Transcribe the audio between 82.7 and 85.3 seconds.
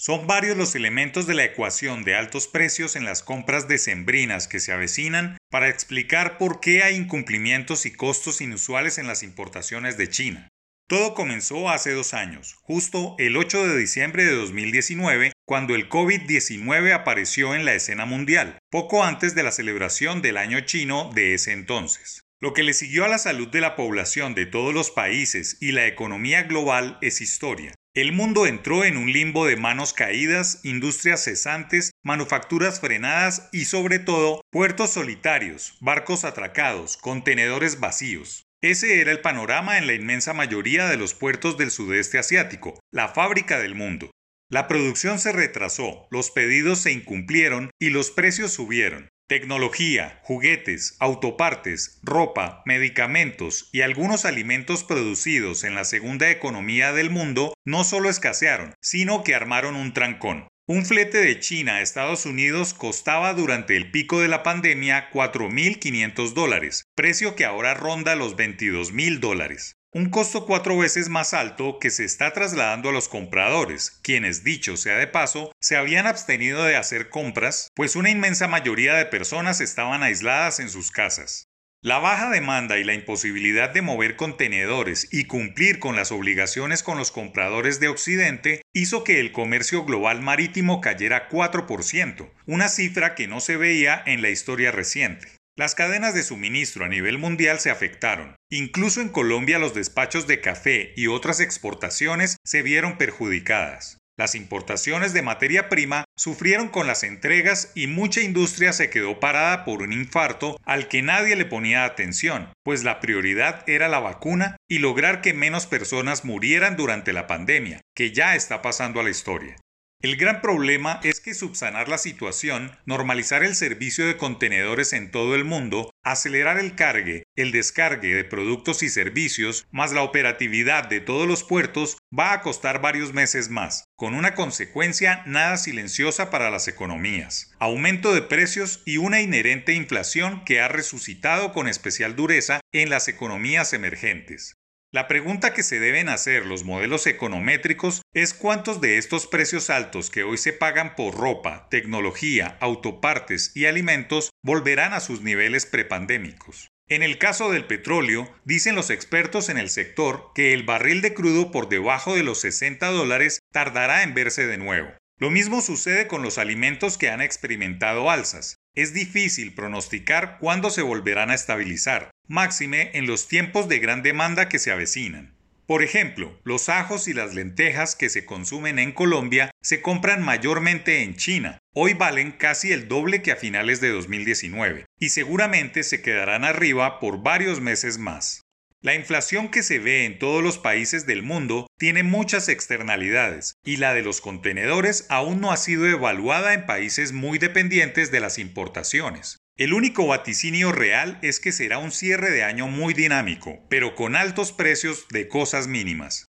y la imposibilidad de mover contenedores y